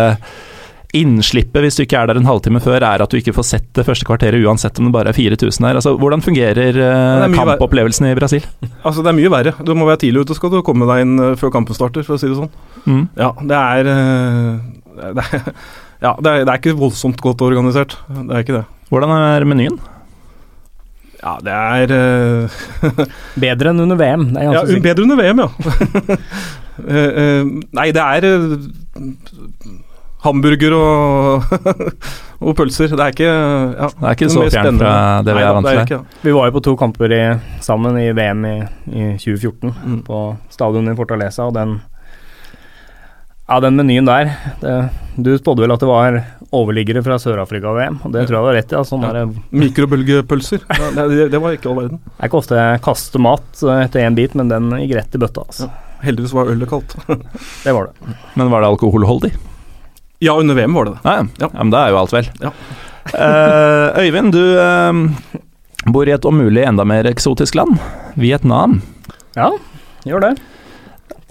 [0.97, 3.67] Innslippet hvis du ikke er der en halvtime før, er at du ikke får sett
[3.79, 5.77] det første kvarteret uansett om det bare er 4000 her.
[5.79, 8.47] Altså, hvordan fungerer uh, kampopplevelsen i Brasil?
[8.83, 9.53] Altså, Det er mye verre.
[9.63, 12.17] Du må være tidlig ute skal du komme deg inn uh, før kampen starter, for
[12.17, 12.51] å si det sånn.
[12.89, 13.05] Mm.
[13.21, 15.47] Ja, det er, uh, det er
[16.01, 17.95] Ja, det er, det er, ikke voldsomt godt organisert.
[18.11, 18.65] Det er ikke det.
[18.91, 19.77] Hvordan er menyen?
[21.21, 22.49] Ja, det er
[23.47, 24.27] Bedre enn under VM.
[24.41, 25.49] ja, bedre under VM, ja.
[27.79, 28.27] nei, det er
[30.25, 31.45] hamburger og,
[32.45, 32.93] og pølser.
[32.93, 35.47] Det er ikke ja, Det er ikke det så mest fjernt fra det vi Nei
[35.49, 35.81] er vant til.
[35.85, 36.19] ikke det.
[36.29, 37.23] Vi var jo på to kamper i,
[37.65, 38.57] sammen i VM i,
[38.91, 40.03] i 2014 Mm.
[40.07, 40.21] på
[40.53, 41.79] stadionet i Fortaleza, og den
[43.51, 44.29] Ja, den menyen der
[44.61, 44.75] det,
[45.19, 46.21] Du spådde vel at det var
[46.55, 48.77] overliggere fra Sør-Afrika-VM, og det tror jeg du har rett i.
[48.77, 49.25] Ja, sånn Ja.
[49.51, 50.63] Mikrobølgepølser.
[50.71, 52.01] Ja, det, det var ikke all verden.
[52.07, 55.15] det er ikke ofte jeg kaster mat eh, etter én bit, men den gikk rett
[55.19, 55.45] i bøtta.
[55.47, 55.69] Altså.
[56.05, 56.95] Heldigvis var ølet kaldt.
[57.67, 58.15] Det var det.
[58.39, 59.33] Men var det alkoholholdig?
[60.21, 61.01] Ja, under VM var det det.
[61.05, 61.27] Ja, ja.
[61.41, 61.49] Ja.
[61.57, 62.27] men da er jo alt vel.
[62.45, 62.51] Ja.
[63.15, 65.41] uh, Øyvind, du uh,
[65.93, 67.79] bor i et om mulig enda mer eksotisk land,
[68.21, 68.81] Vietnam.
[69.39, 69.51] Ja,
[70.05, 70.35] gjør det.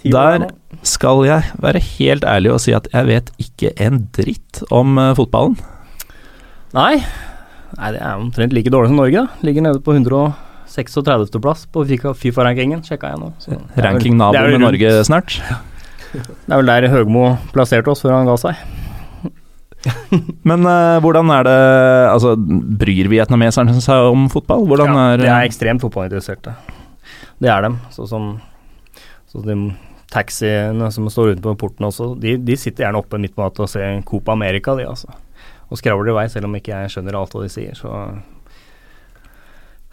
[0.00, 0.48] Ti Der
[0.86, 5.12] skal jeg være helt ærlig og si at jeg vet ikke en dritt om uh,
[5.18, 5.54] fotballen.
[6.74, 7.00] Nei.
[7.78, 9.22] Nei, det er omtrent like dårlig som Norge.
[9.26, 9.44] da.
[9.46, 11.38] Ligger nede på 136.
[11.42, 13.30] plass på FIFA- Fifa-rankingen, sjekka jeg nå.
[13.38, 15.38] Så Ranking nabo med Norge snart.
[16.10, 18.58] Det er vel der Høgmo plasserte oss før han ga seg.
[20.48, 21.58] Men uh, hvordan er det
[22.10, 24.66] Altså, bryr vietnameserne seg om fotball?
[24.68, 26.54] Hvordan ja, er, de er ekstremt fotballinteresserte.
[27.40, 27.78] Det er dem.
[27.94, 28.30] Sånn som
[29.30, 29.54] så de
[30.10, 33.62] taxiene som står ute på porten også, de, de sitter gjerne oppe midt på natta
[33.62, 35.12] og ser Copa America, de altså.
[35.70, 37.92] Og skravler i vei, selv om ikke jeg skjønner alt hva de sier, så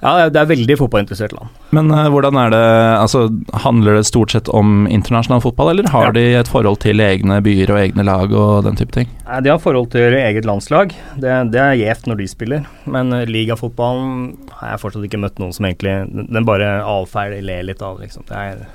[0.02, 1.50] Ja, det er- veldig fotballinteressert land.
[1.74, 2.66] Men uh, hvordan er det
[3.02, 3.24] Altså,
[3.64, 6.12] handler det stort sett om internasjonal fotball, eller har Ja.
[6.12, 9.08] de et forhold til egne byer og egne lag og den type ting?
[9.26, 10.94] Nei, De har forhold til eget landslag.
[11.18, 12.66] Det, det er gjevt når de spiller.
[12.86, 17.64] Men uh, ligafotballen har jeg fortsatt ikke møtt noen som egentlig Den, bare avfeier, ler
[17.64, 18.24] litt av liksom.
[18.30, 18.68] Det er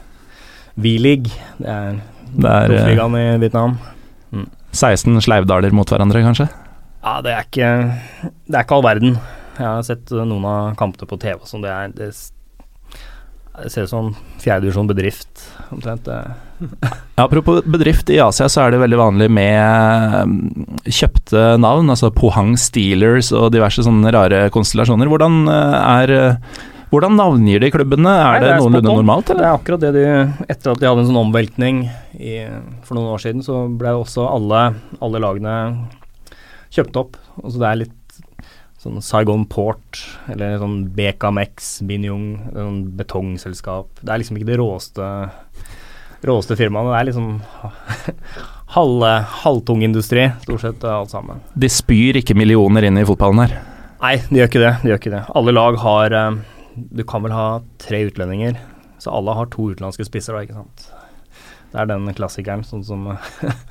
[0.77, 1.31] V-league.
[1.59, 2.01] Det er
[2.35, 3.79] er eh, proffligaen i Vietnam.
[4.73, 6.49] 16 sleivdaler mot hverandre, kanskje?
[7.05, 7.71] Ja, det er ikke
[8.49, 9.19] Det er ikke all verden.
[9.59, 11.65] Jeg har sett noen av kampene på TV sånn.
[11.65, 12.09] Det er det,
[13.53, 14.11] det ser ut som
[14.41, 16.09] fjerdedivisjon bedrift, omtrent.
[16.09, 16.71] Det.
[17.25, 22.55] Apropos bedrift, i Asia så er det veldig vanlig med mm, kjøpte navn, altså Pohang
[22.61, 25.11] Steelers og diverse sånne rare konstellasjoner.
[25.13, 26.63] Hvordan eh, er eh,
[26.93, 28.11] hvordan navngir de klubbene?
[28.11, 29.31] Er Nei, det, spot noenlunde normalt?
[29.31, 30.03] normalt, Det er akkurat det de
[30.53, 31.79] Etter at de hadde en sånn omveltning
[32.21, 32.35] i,
[32.85, 34.67] for noen år siden, så ble også alle,
[35.01, 35.55] alle lagene
[36.73, 37.17] kjøpt opp.
[37.41, 37.97] Og så det er litt
[38.83, 40.01] sånn Saigon Port,
[40.33, 44.03] eller sånn BKMX, Binyong, sånn betongselskap.
[44.03, 45.11] Det er liksom ikke det råeste,
[46.27, 46.91] råeste firmaet.
[46.91, 47.29] Det er liksom
[48.77, 49.05] halv,
[49.45, 51.43] halvtung industri, stort sett alt sammen.
[51.55, 53.55] De spyr ikke millioner inn i fotballen her.
[54.03, 54.75] Nei, de gjør ikke det.
[54.83, 55.23] De gjør ikke det.
[55.39, 56.41] Alle lag har eh,
[56.75, 57.47] Du kan vel ha
[57.83, 58.59] tre utlendinger,
[58.99, 60.89] så alle har to utenlandske spisser, da, ikke sant.
[61.73, 63.07] Det er den klassikeren, sånn som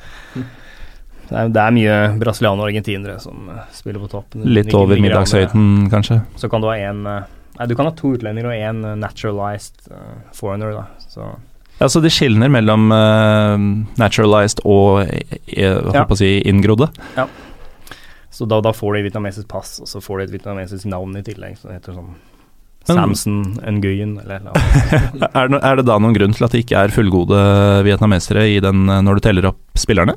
[1.31, 4.43] det, er, det er mye brasilianere og argentinere som eh, spiller på toppen.
[4.51, 6.19] Litt over middagshøyden, kanskje.
[6.21, 9.87] eh, Så kan du ha én Nei, du kan ha to utlendinger og én naturalized
[9.91, 10.85] eh, foreigner, da.
[11.11, 11.25] Så
[11.81, 13.57] Ja, Så det skilner mellom uh,
[13.97, 16.05] naturalized og eh, eh, Ja.
[16.05, 16.89] å si inngrodde?
[18.31, 21.23] Så da, da får de vietnamesisk pass, og så får de et vietnamesisk navn i
[21.25, 21.57] tillegg.
[21.59, 22.13] Så det heter sånn
[22.87, 24.53] Samson Nguyen, eller noe.
[25.37, 27.41] Er, det- er det da noen grunn til at det ikke er fullgode
[27.85, 30.15] vietnamesere i den, eh, når du teller opp spillerne?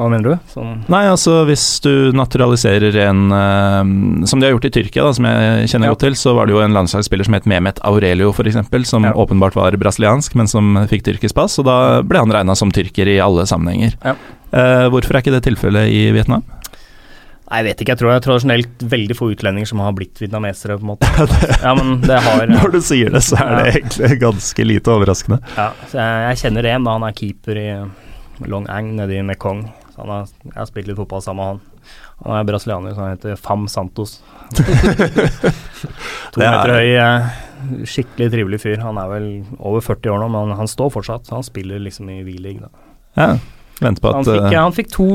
[0.00, 0.36] Hva mener du?
[0.48, 5.12] Sånn Nei, altså hvis du naturaliserer en uh, Som de har gjort i Tyrkia, da,
[5.16, 5.94] som jeg kjenner Ja.
[5.94, 8.56] godt til, så var det jo en landslagsspiller som het Mehmet Aurelio, f.eks.,
[8.88, 9.12] som Ja.
[9.12, 13.08] åpenbart var brasiliansk, men som fikk tyrkisk pass, og da ble han regna som tyrker
[13.12, 13.98] i alle sammenhenger.
[14.04, 14.16] Ja.
[14.50, 16.42] Uh, hvorfor er ikke det tilfellet i Vietnam?
[17.50, 17.90] Nei, jeg vet ikke.
[17.96, 21.08] Jeg tror det er tradisjonelt veldig få utlendinger som har blitt vietnamesere, på en måte.
[21.66, 25.40] Ja, men det har Når du sier det, så er det egentlig ganske lite overraskende.
[25.58, 26.94] Ja, jeg, jeg kjenner en, da.
[26.96, 27.68] Han er keeper i
[28.48, 29.66] Long Ang nede i Mekong.
[30.00, 31.94] Han har, jeg har spilt litt fotball sammen med han.
[32.24, 34.18] Han er brasilianer, så han heter Fam Santos.
[36.32, 37.30] to er- meter høy, eh,
[37.88, 38.80] skikkelig trivelig fyr.
[38.84, 41.30] Han er vel over 40 år nå, men han, står fortsatt.
[41.34, 42.86] Han spiller liksom i V-league, da.
[43.20, 43.30] Ja,
[43.80, 45.08] Venter på Han fikk, eh, han fikk to,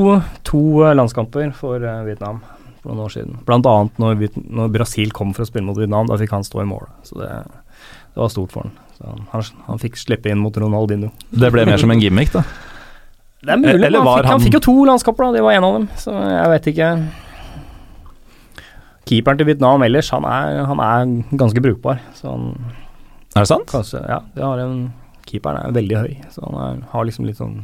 [0.46, 2.40] to eh, landskamper for Vietnam
[2.82, 3.36] for noen år siden.
[3.46, 6.64] Blant annet når, når Brasil kom for å spille mot Vietnam, da fikk han stå
[6.64, 6.88] i mål.
[7.06, 7.30] Så det,
[8.14, 8.74] det var stort for han.
[9.04, 11.10] Han, han, han fikk slippe inn mot Ronaldinho.
[11.30, 12.42] det ble mer som en gimmick, da.
[13.46, 15.38] Det er mulig, Eller men han, fikk, han fikk jo to landskamper, da.
[15.38, 15.86] Det var en av dem.
[16.02, 16.90] Så jeg vet ikke.
[19.06, 22.00] Keeperen til Vietnam ellers, han er, han er ganske brukbar.
[22.18, 22.48] Så han
[23.36, 23.68] Er det sant?
[23.70, 24.78] kanskje Ja, de har en
[25.26, 27.56] Keeperen er veldig høy, så han er, har liksom litt sånn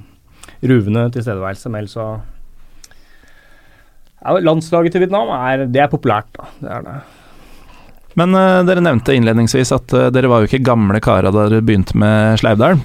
[0.67, 1.71] ruvende tilstedeværelse.
[1.71, 2.07] Men ellers så
[4.23, 6.49] ja, Landslaget til Vietnam er, det er populært, da.
[6.63, 6.97] Det er det.
[8.19, 11.65] Men uh, dere nevnte innledningsvis at uh, dere var jo ikke gamle kara da dere
[11.65, 12.83] begynte med Sleivdal.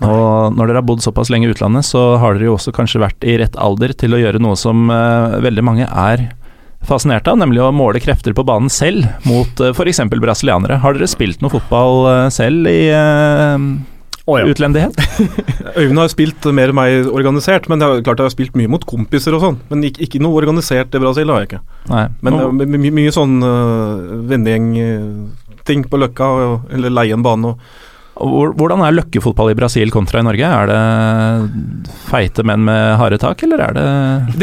[0.00, 3.02] Og når dere har bodd såpass lenge i utlandet, så har dere jo også kanskje
[3.02, 6.30] vært i rett alder til å gjøre noe som uh, veldig mange er
[6.86, 10.02] fascinert av, nemlig å måle krefter på banen selv mot uh, f.eks.
[10.10, 10.80] brasilianere.
[10.82, 13.68] Har dere spilt noe fotball uh, selv i, eh,
[14.26, 14.48] Å ja.
[14.48, 14.98] utlendighet?
[15.78, 18.72] Øyvind har spilt mer enn meg organisert, men det er klart jeg har spilt mye
[18.72, 19.60] mot kompiser og sånn.
[19.70, 21.62] Men ikke, ikke noe organisert i Brasil har jeg ikke.
[21.92, 22.08] Nei.
[22.24, 26.34] Men uh, my, my, mye sånn uh, vennegjeng-ting på Løkka,
[26.74, 27.80] eller leie en bane og
[28.22, 30.46] Hvordan er løkkefotball i Brasil kontra i Norge?
[30.46, 33.86] Er det feite menn med harde tak, eller er det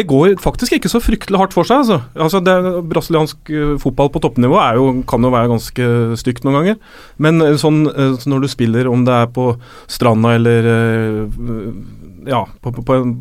[0.01, 2.01] Det går faktisk ikke så fryktelig hardt for seg, altså.
[2.19, 2.55] altså det,
[2.91, 5.87] brasiliansk uh, fotball på toppnivå jo, kan jo være ganske
[6.19, 6.79] stygt noen ganger.
[7.17, 9.53] Men uh, sånn uh, så når du spiller, om det er på
[9.87, 10.67] stranda eller
[12.27, 13.13] ja, på, på, en,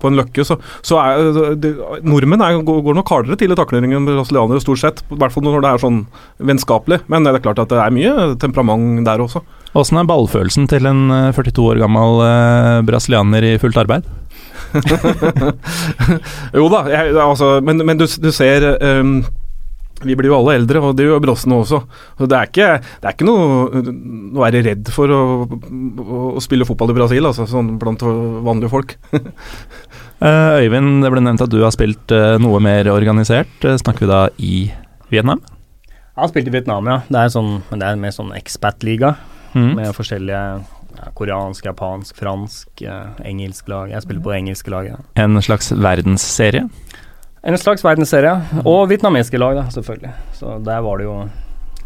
[0.00, 1.72] på en løkke, så, så er det,
[2.06, 5.02] Nordmenn er, går, går nok hardere til i taklinger enn brasilianere, stort sett.
[5.10, 6.04] I hvert fall når det er sånn
[6.38, 7.02] vennskapelig.
[7.10, 9.42] Men det er klart at det er mye temperament der også.
[9.78, 14.08] Åssen er ballfølelsen til en eh, 42 år gammel eh, brasilianer i fullt arbeid?
[16.58, 18.66] Jo da, jeg, altså, men, men du, du ser
[19.00, 19.16] um,
[20.06, 21.80] Vi blir jo alle eldre, og det gjør brossene også.
[22.18, 22.68] Så det er ikke,
[23.02, 26.96] det er ikke noe, noe å være redd for å, å, å spille fotball i
[27.00, 28.96] Brasil, altså, sånn blant vanlige folk.
[30.20, 33.54] Eh, Øyvind, det ble nevnt at du har spilt eh, noe mer organisert.
[33.64, 34.56] Eh, Snakker vi da i
[35.08, 35.40] Vietnam?
[35.88, 36.98] Jeg har spilt i Vietnam, ja.
[37.08, 39.14] Det er sånn, det er mer sånn expat-liga
[39.54, 39.74] Mm.
[39.78, 40.42] med forskjellige
[40.96, 43.90] ja, koreansk, japansk, fransk, eh, engelsk lag.
[43.90, 45.00] Jeg spiller på det engelske laget.
[45.18, 46.68] En slags verdensserie?
[47.42, 48.34] En slags verdensserie,
[48.68, 50.12] og vietnamesiske lag, da, selvfølgelig.
[50.36, 51.16] Så der var det jo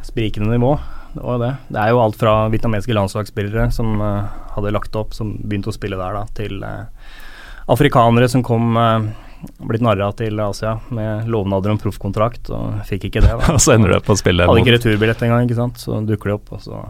[0.02, 0.74] sprikende nivå.
[1.14, 1.52] Det var det.
[1.68, 5.76] Det er jo alt fra vietnamesiske landslagsspillere som eh, hadde lagt opp, som begynte å
[5.76, 7.12] spille der, da, til eh,
[7.70, 9.06] afrikanere som kom eh,
[9.62, 13.30] blitt narra til Asia med lovnader om proffkontrakt, og fikk ikke det.
[13.30, 13.52] da.
[13.54, 15.78] Og så ender du opp å spille Hadde ikke returbillett engang, ikke sant.
[15.78, 16.82] Så dukker de opp, og så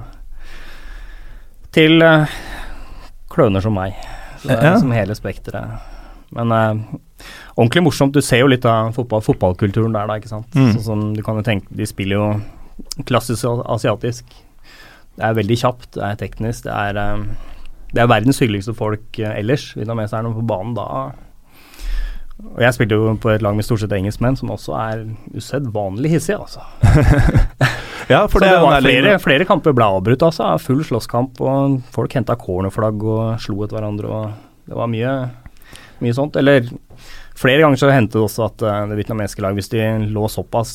[1.74, 2.30] Til uh,
[3.32, 3.96] kløner som meg.
[4.38, 4.74] Så det er Ja.
[4.76, 5.90] liksom hele spekteret.
[6.34, 6.98] Men uh,
[7.56, 8.14] ordentlig morsomt.
[8.14, 10.48] Du ser jo litt av fotball, fotballkulturen der, da, ikke sant.
[10.54, 10.72] Mm.
[10.76, 14.24] Sånn som du kan jo tenke De spiller jo klassisk asiatisk.
[15.14, 17.20] Det er veldig kjapt, det er teknisk, det er eh,
[17.94, 19.68] Det er verdens hyggeligste folk ellers.
[19.78, 20.87] Vietnameserne på banen da
[22.42, 25.04] Og jeg spilte jo på et lag med stort sett engelskmenn, som også er
[25.38, 26.66] usedvanlig hissige, altså.
[28.10, 30.50] Ja, for Så det, det var flere, flere kamper ble avbrutt, altså.
[30.62, 34.10] Full slåsskamp, og folk henta cornerflagg og slo etter hverandre.
[34.10, 35.14] og Det var mye,
[36.04, 36.36] mye sånt.
[36.40, 36.68] Eller
[37.38, 40.74] flere ganger så hendte det også at eh, det vietnamesiske lag, hvis de lå såpass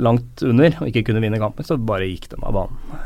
[0.00, 3.00] langt under og ikke kunne vinne kampen, så bare gikk de av banen.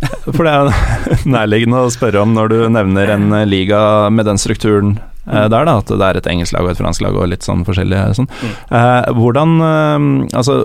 [0.36, 3.80] For det er nærliggende å spørre om når du nevner en eh, liga
[4.12, 7.04] med den strukturen eh, der, da, at det er et engelsk lag og et fransk
[7.04, 8.28] lag og litt sånn forskjellig sånn.
[8.28, 8.54] Mm.
[8.76, 10.60] Eh, hvordan eh, Altså,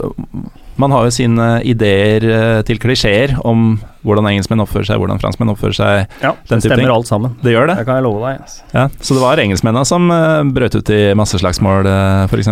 [0.82, 5.54] man har jo sine ideer eh, til klisjeer om hvordan engelskmenn oppfører seg, hvordan franskmenn
[5.54, 6.16] oppfører seg.
[6.22, 6.94] Ja, Den det stemmer ting.
[6.94, 7.38] alt sammen.
[7.42, 7.78] Det gjør det?
[7.80, 8.42] Det kan jeg love deg.
[8.44, 8.58] Yes.
[8.74, 12.52] Ja, så det var engelskmennene som uh, brøt ut i masseslagsmål, uh, f.eks.?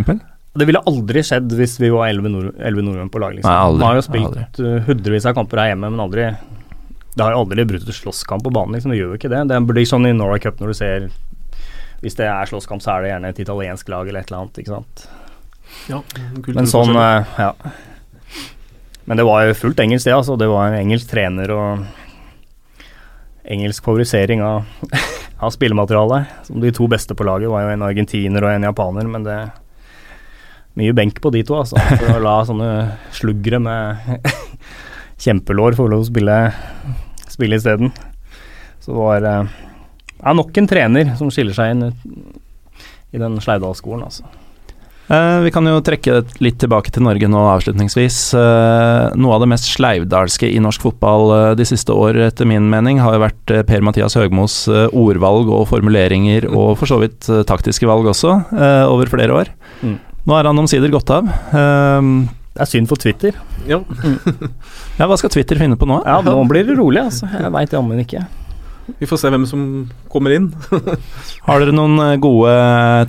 [0.54, 3.36] Det ville aldri skjedd hvis vi var elleve nord nordmenn på lag.
[3.36, 3.50] Liksom.
[3.50, 3.82] Nei, aldri.
[3.82, 4.74] Man har jo spilt aldri.
[4.88, 6.28] hundrevis av kamper her hjemme, men aldri
[7.14, 8.94] Det har jo aldri brutt ut slåsskamp på banen, liksom.
[8.94, 9.44] Det gjør jo ikke det.
[9.52, 11.10] Det blir sånn i Norway Cup når du ser
[12.06, 14.62] Hvis det er slåsskamp, så er det gjerne et italiensk lag eller et eller annet,
[14.64, 15.06] ikke sant.
[16.54, 17.52] Men sånn, eh, ja.
[19.06, 20.16] Men det var jo fullt engelsk, det.
[20.16, 20.38] altså.
[20.40, 21.84] Det var en engelsk trener og
[23.44, 24.64] engelsk favorisering av,
[25.44, 26.48] av spillematerialet.
[26.48, 29.42] Som de to beste på laget var jo en argentiner og en japaner, men det
[30.74, 31.78] Mye benk på de to, altså.
[31.78, 32.70] For å la sånne
[33.14, 34.24] sluggere med
[35.24, 36.38] kjempelår få lov å spille,
[37.30, 37.92] spille isteden.
[38.82, 41.86] Så var det ja, nok en trener som skiller seg inn
[43.14, 44.26] i den Sleivdal-skolen, altså.
[45.12, 48.18] Eh, vi kan jo trekke det litt tilbake til Norge nå avslutningsvis.
[48.40, 52.70] Eh, noe av det mest sleivdalske i norsk fotball eh, de siste år, etter min
[52.72, 54.62] mening, har jo vært Per-Mathias Høgmos
[54.96, 59.52] ordvalg og formuleringer, og for så vidt taktiske valg også, eh, over flere år.
[59.84, 59.98] Mm.
[60.24, 61.28] Nå er han omsider gått av.
[61.52, 63.36] Det er synd for Twitter.
[63.68, 63.82] Ja.
[65.00, 66.00] ja, hva skal Twitter finne på nå?
[66.08, 67.28] Ja, nå blir det rolig, altså.
[67.28, 68.24] Jeg veit jammen ikke.
[69.00, 69.66] Vi får se hvem som
[70.12, 70.50] kommer inn.
[71.48, 72.54] Har dere noen eh, gode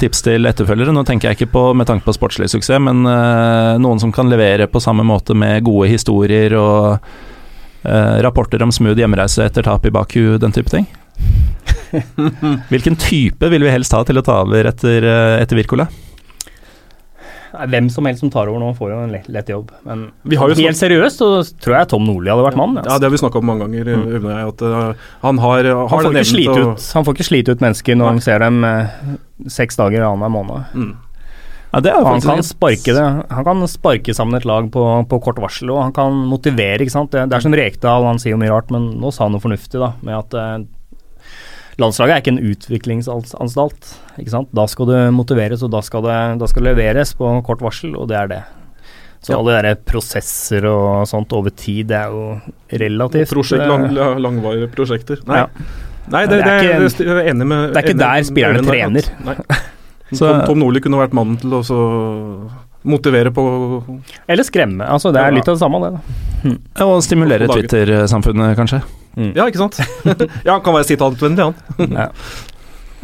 [0.02, 0.94] tips til etterfølgere?
[0.94, 4.30] Nå tenker jeg ikke på med tanke på sportslig suksess, men uh, noen som kan
[4.30, 9.87] levere på samme måte med gode historier og uh, rapporter om smooth hjemreise etter tap
[9.87, 10.87] i Baku, den type ting?
[12.70, 15.87] Hvilken type vil vi helst ha til å ta over etter, eh, etter Wirkola?
[17.55, 19.71] Nei, Hvem som helst som tar over nå, får jo en lett, lett jobb.
[19.87, 21.31] Men Vi har jo helt seriøst så
[21.62, 22.81] tror jeg Tom Nordli hadde vært mannen.
[22.83, 23.01] Ja, Altså.
[23.01, 23.93] det har vi snakka om mange ganger.
[23.95, 24.29] Mm.
[24.29, 27.64] Jeg, at uh, han har, har han, får slite ut, han får ikke slite ut
[27.64, 30.75] mennesker når han ser dem uh, seks dager annenhver måned.
[30.75, 30.93] Mm.
[31.75, 35.19] Ja, det er han kan sparke det Han kan sparke sammen et lag på, på
[35.25, 36.85] kort varsel, og han kan motivere.
[36.85, 37.11] ikke sant?
[37.11, 39.43] Det, det er som Rekdal, han sier jo mye rart, men nå sa han noe
[39.43, 40.55] fornuftig, da, med at eh,
[41.78, 43.94] landslaget er ikke en utviklingsanstalt.
[44.20, 44.48] ikke sant?
[44.54, 47.96] Da skal du motiveres, og da skal det, da skal det leveres på kort varsel,
[47.98, 48.42] og det er det.
[49.24, 53.68] Så alle de der prosesser og sånt over tid, det er jo relativt Prosjekt, eh,
[53.94, 55.22] lang, langvarige prosjekter.
[55.26, 55.46] Nei, Ja.
[56.12, 58.22] Nei det, Det det, er er ikke- jeg er enig med det er ikke der
[58.28, 58.98] spillerne trener.
[58.98, 59.34] at- Nei.
[60.12, 62.50] Så- Tom, Tom Nordli kunne vært mannen til å så
[62.85, 63.44] motivere på
[64.29, 64.87] Eller skremme.
[64.87, 65.92] Altså, det er litt av det samme, det.
[65.97, 66.87] da.
[66.87, 68.83] Og stimulere Twitter-samfunnet, kanskje.
[69.35, 69.79] Ja, ikke sant?
[70.47, 71.94] ja, han kan være sitatvennlig, han.
[71.94, 72.11] Ja.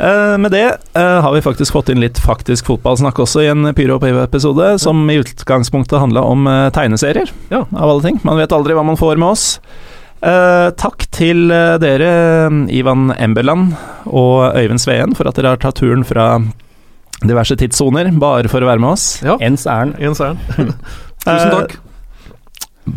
[0.01, 0.64] Eh, med det
[0.97, 4.73] uh, har vi faktisk fått inn litt faktisk fotballsnakk også i en Pyro og Pivo-episode,
[4.81, 7.66] som i utgangspunktet handla om uh, tegneserier, Ja.
[7.77, 8.21] av alle ting.
[8.25, 9.47] Man vet aldri hva man får med oss.
[10.21, 11.49] Eh, takk til
[11.81, 12.09] dere,
[12.69, 13.71] Ivan Emberland
[14.05, 16.27] og Øyvind Sveen, for at dere har tatt turen fra
[17.26, 19.09] diverse tidssoner bare for å være med oss.
[19.24, 19.96] Ja, Ens ærend.
[20.00, 20.14] Ern.
[21.24, 21.74] Tusen Eh, takk.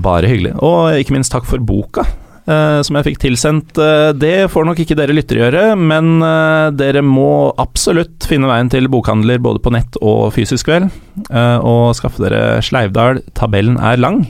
[0.03, 0.53] Bare hyggelig.
[0.63, 2.05] Og ikke minst takk for boka.
[2.47, 3.77] eh, som jeg fikk tilsendt.
[3.79, 8.71] Eh, det får nok ikke dere lyttere gjøre, men eh, dere må absolutt finne veien
[8.71, 10.89] til bokhandler både på nett og fysisk vel,
[11.29, 13.21] eh, og skaffe dere Sleivdal.
[13.39, 14.25] Tabellen er lang.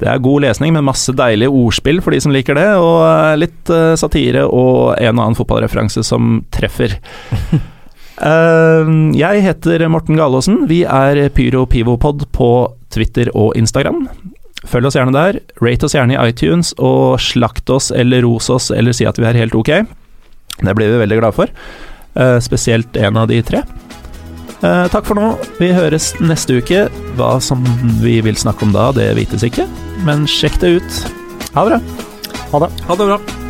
[0.00, 3.34] Det er god lesning med masse deilige ordspill for de som liker det, og eh,
[3.42, 6.94] litt eh, satire og en og annen fotballreferanse som treffer.
[8.20, 10.66] Eh, jeg heter Morten Galaasen.
[10.68, 12.50] Vi er Pyro Pivopod på
[12.92, 14.06] Twitter og Instagram.
[14.68, 15.40] Følg oss gjerne der.
[15.64, 19.28] Rate oss gjerne i iTunes, og slakt oss eller ros oss eller si at vi
[19.28, 19.72] er helt ok.
[20.60, 21.52] Det blir vi veldig glade for.
[22.14, 23.64] Eh, spesielt en av de tre.
[24.60, 25.32] Eh, takk for nå.
[25.56, 26.88] Vi høres neste uke.
[27.16, 27.64] Hva som
[28.04, 29.64] vi vil snakke om da, det vites ikke,
[30.04, 31.04] men sjekk det ut.
[31.56, 31.80] Ha det bra.
[32.52, 32.74] Ha det.
[32.84, 33.49] Ha det bra.